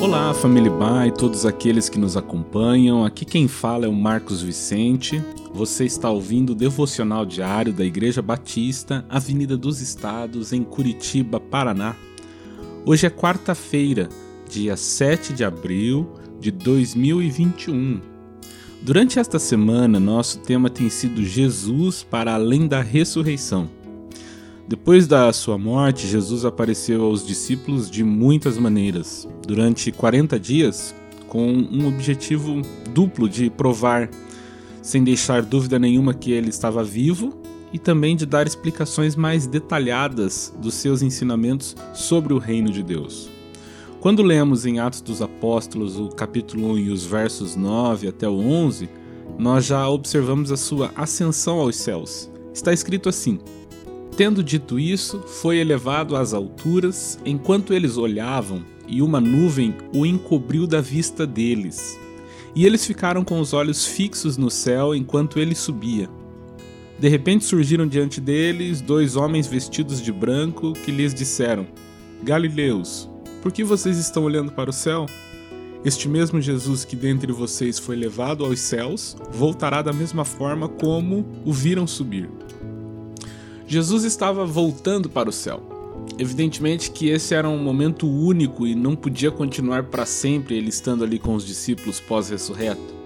Olá, 0.00 0.32
família 0.32 0.70
Ba 0.70 1.08
e 1.08 1.10
todos 1.10 1.44
aqueles 1.44 1.88
que 1.88 1.98
nos 1.98 2.16
acompanham. 2.16 3.04
Aqui 3.04 3.24
quem 3.24 3.48
fala 3.48 3.84
é 3.84 3.88
o 3.88 3.92
Marcos 3.92 4.40
Vicente. 4.40 5.20
Você 5.52 5.84
está 5.84 6.08
ouvindo 6.08 6.50
o 6.50 6.54
devocional 6.54 7.26
diário 7.26 7.72
da 7.72 7.84
Igreja 7.84 8.22
Batista, 8.22 9.04
Avenida 9.08 9.56
dos 9.56 9.80
Estados, 9.80 10.52
em 10.52 10.62
Curitiba, 10.62 11.40
Paraná. 11.40 11.96
Hoje 12.86 13.08
é 13.08 13.10
quarta-feira, 13.10 14.08
dia 14.48 14.76
7 14.76 15.32
de 15.32 15.42
abril 15.42 16.08
de 16.38 16.52
2021. 16.52 18.00
Durante 18.80 19.18
esta 19.18 19.40
semana, 19.40 19.98
nosso 19.98 20.38
tema 20.38 20.70
tem 20.70 20.88
sido 20.88 21.24
Jesus 21.24 22.04
para 22.04 22.34
além 22.34 22.68
da 22.68 22.80
ressurreição. 22.80 23.68
Depois 24.68 25.06
da 25.06 25.32
sua 25.32 25.56
morte, 25.56 26.06
Jesus 26.06 26.44
apareceu 26.44 27.02
aos 27.02 27.26
discípulos 27.26 27.90
de 27.90 28.04
muitas 28.04 28.58
maneiras, 28.58 29.26
durante 29.46 29.90
40 29.90 30.38
dias, 30.38 30.94
com 31.26 31.50
um 31.50 31.88
objetivo 31.88 32.60
duplo 32.92 33.30
de 33.30 33.48
provar, 33.48 34.10
sem 34.82 35.02
deixar 35.02 35.40
dúvida 35.40 35.78
nenhuma, 35.78 36.12
que 36.12 36.32
ele 36.32 36.50
estava 36.50 36.84
vivo 36.84 37.32
e 37.72 37.78
também 37.78 38.14
de 38.14 38.26
dar 38.26 38.46
explicações 38.46 39.16
mais 39.16 39.46
detalhadas 39.46 40.52
dos 40.60 40.74
seus 40.74 41.00
ensinamentos 41.00 41.74
sobre 41.94 42.34
o 42.34 42.38
reino 42.38 42.70
de 42.70 42.82
Deus. 42.82 43.30
Quando 44.00 44.22
lemos 44.22 44.66
em 44.66 44.80
Atos 44.80 45.00
dos 45.00 45.22
Apóstolos 45.22 45.98
o 45.98 46.10
capítulo 46.10 46.72
1 46.72 46.78
e 46.78 46.90
os 46.90 47.06
versos 47.06 47.56
9 47.56 48.08
até 48.08 48.28
o 48.28 48.38
11, 48.38 48.86
nós 49.38 49.64
já 49.64 49.88
observamos 49.88 50.52
a 50.52 50.58
sua 50.58 50.90
ascensão 50.94 51.58
aos 51.58 51.76
céus. 51.76 52.30
Está 52.52 52.70
escrito 52.70 53.08
assim: 53.08 53.38
Tendo 54.18 54.42
dito 54.42 54.80
isso, 54.80 55.20
foi 55.20 55.58
elevado 55.58 56.16
às 56.16 56.34
alturas, 56.34 57.20
enquanto 57.24 57.72
eles 57.72 57.96
olhavam, 57.96 58.64
e 58.88 59.00
uma 59.00 59.20
nuvem 59.20 59.76
o 59.94 60.04
encobriu 60.04 60.66
da 60.66 60.80
vista 60.80 61.24
deles. 61.24 61.96
E 62.52 62.66
eles 62.66 62.84
ficaram 62.84 63.22
com 63.22 63.38
os 63.38 63.52
olhos 63.52 63.86
fixos 63.86 64.36
no 64.36 64.50
céu 64.50 64.92
enquanto 64.92 65.38
ele 65.38 65.54
subia. 65.54 66.10
De 66.98 67.08
repente 67.08 67.44
surgiram 67.44 67.86
diante 67.86 68.20
deles 68.20 68.80
dois 68.80 69.14
homens 69.14 69.46
vestidos 69.46 70.02
de 70.02 70.10
branco 70.10 70.72
que 70.72 70.90
lhes 70.90 71.14
disseram: 71.14 71.64
Galileus, 72.24 73.08
por 73.40 73.52
que 73.52 73.62
vocês 73.62 73.98
estão 73.98 74.24
olhando 74.24 74.50
para 74.50 74.70
o 74.70 74.72
céu? 74.72 75.06
Este 75.84 76.08
mesmo 76.08 76.40
Jesus 76.40 76.84
que 76.84 76.96
dentre 76.96 77.30
vocês 77.30 77.78
foi 77.78 77.94
levado 77.94 78.44
aos 78.44 78.58
céus, 78.58 79.16
voltará 79.30 79.80
da 79.80 79.92
mesma 79.92 80.24
forma 80.24 80.68
como 80.68 81.24
o 81.44 81.52
viram 81.52 81.86
subir. 81.86 82.28
Jesus 83.68 84.04
estava 84.04 84.46
voltando 84.46 85.10
para 85.10 85.28
o 85.28 85.32
céu. 85.32 85.62
Evidentemente 86.18 86.90
que 86.90 87.10
esse 87.10 87.34
era 87.34 87.46
um 87.46 87.62
momento 87.62 88.08
único 88.08 88.66
e 88.66 88.74
não 88.74 88.96
podia 88.96 89.30
continuar 89.30 89.84
para 89.84 90.06
sempre 90.06 90.56
ele 90.56 90.70
estando 90.70 91.04
ali 91.04 91.18
com 91.18 91.34
os 91.34 91.46
discípulos 91.46 92.00
pós-ressurreto. 92.00 92.96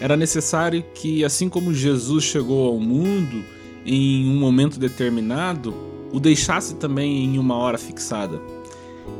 Era 0.00 0.16
necessário 0.16 0.84
que, 0.94 1.24
assim 1.24 1.48
como 1.48 1.74
Jesus 1.74 2.22
chegou 2.22 2.68
ao 2.68 2.78
mundo 2.78 3.44
em 3.84 4.30
um 4.30 4.38
momento 4.38 4.78
determinado, 4.78 5.74
o 6.12 6.20
deixasse 6.20 6.76
também 6.76 7.24
em 7.24 7.36
uma 7.36 7.56
hora 7.56 7.76
fixada. 7.76 8.40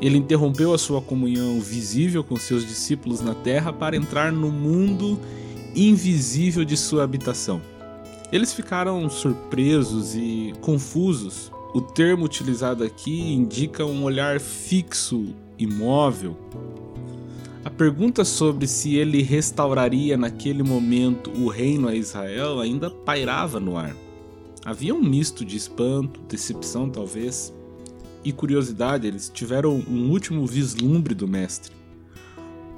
Ele 0.01 0.17
interrompeu 0.17 0.73
a 0.73 0.79
sua 0.79 1.03
comunhão 1.03 1.61
visível 1.61 2.23
com 2.23 2.37
seus 2.37 2.65
discípulos 2.65 3.21
na 3.21 3.35
terra 3.35 3.73
para 3.73 3.97
entrar 3.97 4.31
no 4.31 4.51
mundo 4.51 5.19
invisível 5.75 6.65
de 6.65 6.77
sua 6.77 7.03
habitação. 7.03 7.74
Eles 8.35 8.53
ficaram 8.53 9.09
surpresos 9.09 10.17
e 10.17 10.53
confusos. 10.61 11.53
O 11.73 11.81
termo 11.81 12.25
utilizado 12.25 12.83
aqui 12.83 13.33
indica 13.33 13.87
um 13.87 14.03
olhar 14.03 14.41
fixo, 14.41 15.33
imóvel. 15.57 16.37
A 17.65 17.71
pergunta 17.71 18.25
sobre 18.25 18.67
se 18.67 18.97
ele 18.97 19.23
restauraria 19.23 20.17
naquele 20.17 20.65
momento 20.65 21.31
o 21.31 21.47
reino 21.47 21.87
a 21.87 21.95
Israel 21.95 22.59
ainda 22.59 22.91
pairava 22.91 23.61
no 23.61 23.77
ar. 23.77 23.95
Havia 24.65 24.93
um 24.93 25.01
misto 25.01 25.45
de 25.45 25.57
espanto, 25.57 26.19
decepção 26.23 26.91
talvez, 26.91 27.55
e 28.25 28.33
curiosidade, 28.33 29.07
eles 29.07 29.31
tiveram 29.33 29.81
um 29.89 30.11
último 30.11 30.45
vislumbre 30.45 31.15
do 31.15 31.29
Mestre. 31.29 31.84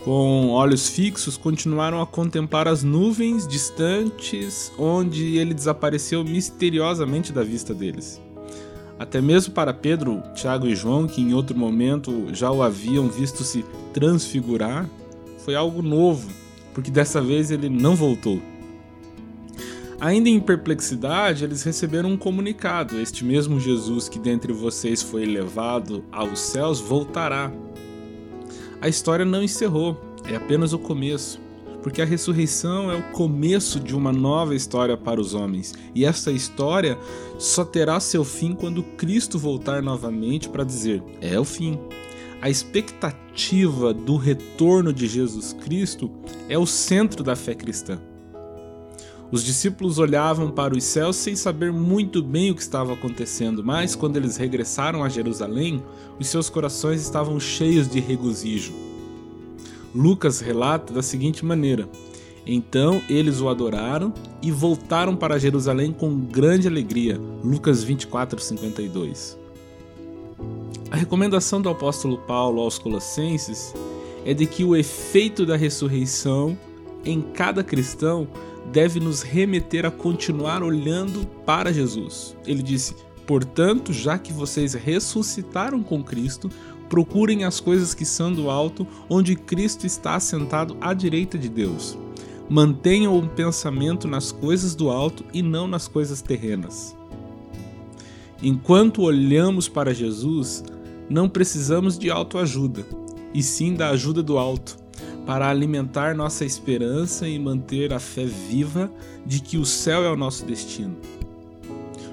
Com 0.06 0.50
olhos 0.50 0.88
fixos, 0.88 1.36
continuaram 1.36 2.00
a 2.00 2.06
contemplar 2.06 2.68
as 2.68 2.84
nuvens 2.84 3.44
distantes, 3.44 4.70
onde 4.78 5.36
ele 5.36 5.52
desapareceu 5.52 6.22
misteriosamente 6.22 7.32
da 7.32 7.42
vista 7.42 7.74
deles. 7.74 8.22
Até 9.00 9.20
mesmo 9.20 9.52
para 9.52 9.74
Pedro, 9.74 10.22
Tiago 10.32 10.68
e 10.68 10.76
João, 10.76 11.08
que 11.08 11.20
em 11.20 11.34
outro 11.34 11.58
momento 11.58 12.28
já 12.32 12.52
o 12.52 12.62
haviam 12.62 13.08
visto 13.08 13.42
se 13.42 13.64
transfigurar, 13.92 14.88
foi 15.38 15.56
algo 15.56 15.82
novo, 15.82 16.30
porque 16.72 16.88
dessa 16.88 17.20
vez 17.20 17.50
ele 17.50 17.68
não 17.68 17.96
voltou. 17.96 18.40
Ainda 19.98 20.28
em 20.28 20.38
perplexidade, 20.38 21.42
eles 21.42 21.64
receberam 21.64 22.10
um 22.10 22.16
comunicado: 22.16 22.96
Este 22.96 23.24
mesmo 23.24 23.58
Jesus 23.58 24.08
que 24.08 24.20
dentre 24.20 24.52
vocês 24.52 25.02
foi 25.02 25.24
levado 25.24 26.04
aos 26.12 26.38
céus 26.38 26.78
voltará 26.78 27.50
a 28.81 28.88
história 28.88 29.25
não 29.25 29.42
encerrou, 29.42 30.00
é 30.25 30.37
apenas 30.37 30.72
o 30.72 30.78
começo. 30.78 31.41
Porque 31.82 32.03
a 32.03 32.04
ressurreição 32.04 32.91
é 32.91 32.97
o 32.97 33.12
começo 33.12 33.78
de 33.78 33.94
uma 33.94 34.12
nova 34.12 34.56
história 34.56 34.97
para 34.97 35.20
os 35.20 35.34
homens, 35.34 35.72
e 35.94 36.04
essa 36.04 36.32
história 36.32 36.98
só 37.38 37.65
terá 37.65 38.00
seu 38.00 38.25
fim 38.25 38.54
quando 38.54 38.82
Cristo 38.82 39.38
voltar 39.38 39.81
novamente 39.82 40.48
para 40.48 40.65
dizer: 40.65 41.03
é 41.20 41.38
o 41.38 41.44
fim. 41.44 41.78
A 42.42 42.50
expectativa 42.50 43.94
do 43.94 44.16
retorno 44.16 44.92
de 44.92 45.06
Jesus 45.06 45.53
Cristo 45.53 46.10
é 46.48 46.59
o 46.59 46.66
centro 46.66 47.22
da 47.22 47.36
fé 47.36 47.54
cristã. 47.54 48.00
Os 49.31 49.42
discípulos 49.42 49.98
olhavam 49.98 50.50
para 50.50 50.76
os 50.76 50.84
céus 50.84 51.16
sem 51.16 51.34
saber 51.34 51.72
muito 51.72 52.22
bem 52.22 52.50
o 52.50 52.54
que 52.54 52.62
estava 52.62 52.92
acontecendo, 52.92 53.64
mas 53.64 53.97
quando 53.97 54.16
eles 54.16 54.37
regressaram 54.37 55.03
a 55.03 55.09
Jerusalém, 55.09 55.82
os 56.19 56.28
seus 56.28 56.48
corações 56.48 57.03
estavam 57.03 57.41
cheios 57.41 57.88
de 57.88 57.98
regozijo. 57.98 58.72
Lucas 59.92 60.41
relata 60.41 60.92
da 60.92 61.03
seguinte 61.03 61.44
maneira: 61.44 61.88
Então 62.47 63.03
eles 63.09 63.41
o 63.41 63.48
adoraram 63.48 64.15
e 64.41 64.53
voltaram 64.53 65.16
para 65.16 65.41
Jerusalém 65.41 65.92
com 65.92 66.16
grande 66.16 66.69
alegria. 66.69 67.20
Lucas 67.42 67.84
24:52. 67.84 69.36
A 70.88 70.97
recomendação 70.97 71.60
do 71.60 71.69
apóstolo 71.69 72.19
Paulo 72.19 72.60
aos 72.60 72.78
Colossenses 72.78 73.75
é 74.25 74.32
de 74.32 74.47
que 74.47 74.62
o 74.62 74.76
efeito 74.76 75.44
da 75.44 75.56
ressurreição 75.56 76.56
em 77.04 77.20
cada 77.20 77.65
cristão 77.65 78.28
deve 78.72 79.00
nos 79.00 79.22
remeter 79.22 79.87
a 79.87 79.91
continuar 79.91 80.62
olhando 80.62 81.27
para 81.44 81.72
Jesus. 81.72 82.37
Ele 82.47 82.62
disse: 82.62 82.94
Portanto, 83.27 83.93
já 83.93 84.19
que 84.19 84.32
vocês 84.32 84.75
ressuscitaram 84.75 85.82
com 85.82 86.03
Cristo, 86.03 86.50
procurem 86.88 87.44
as 87.44 87.60
coisas 87.60 87.94
que 87.94 88.04
são 88.04 88.32
do 88.32 88.50
alto, 88.50 88.87
onde 89.09 89.34
Cristo 89.34 89.87
está 89.87 90.15
assentado 90.15 90.77
à 90.81 90.94
direita 90.94 91.37
de 91.37 91.49
Deus. 91.49 91.99
Mantenham 92.49 93.19
o 93.19 93.28
pensamento 93.28 94.06
nas 94.06 94.31
coisas 94.31 94.75
do 94.75 94.88
alto 94.88 95.25
e 95.33 95.43
não 95.43 95.66
nas 95.66 95.88
coisas 95.88 96.22
terrenas. 96.22 96.97
Enquanto 98.41 99.03
olhamos 99.03 99.69
para 99.69 99.94
Jesus, 99.94 100.62
não 101.09 101.28
precisamos 101.28 101.98
de 101.98 102.10
autoajuda, 102.10 102.87
e 103.34 103.43
sim 103.43 103.75
da 103.75 103.88
ajuda 103.88 104.22
do 104.22 104.38
alto 104.38 104.85
para 105.26 105.50
alimentar 105.50 106.14
nossa 106.14 106.44
esperança 106.44 107.28
e 107.28 107.37
manter 107.38 107.92
a 107.92 107.98
fé 107.98 108.25
viva 108.25 108.91
de 109.26 109.41
que 109.41 109.59
o 109.59 109.64
céu 109.66 110.04
é 110.04 110.10
o 110.10 110.16
nosso 110.16 110.47
destino. 110.47 110.97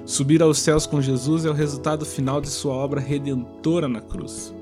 Subir 0.04 0.42
aos 0.42 0.58
céus 0.58 0.86
com 0.86 1.00
Jesus 1.00 1.46
é 1.46 1.50
o 1.50 1.54
resultado 1.54 2.04
final 2.04 2.40
de 2.40 2.48
sua 2.48 2.74
obra 2.74 3.00
redentora 3.00 3.88
na 3.88 4.00
cruz. 4.00 4.52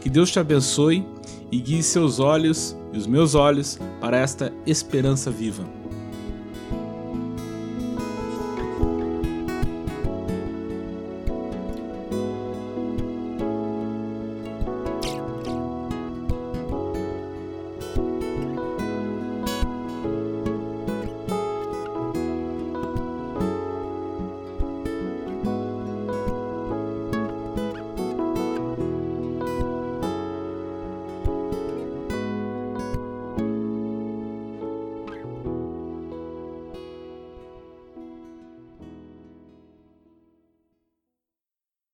Que 0.00 0.10
Deus 0.10 0.30
te 0.30 0.38
abençoe 0.38 1.04
e 1.50 1.58
guie 1.58 1.82
seus 1.82 2.20
olhos 2.20 2.76
e 2.92 2.98
os 2.98 3.06
meus 3.06 3.34
olhos 3.34 3.78
para 4.00 4.18
esta 4.18 4.52
esperança 4.66 5.30
viva. 5.30 5.79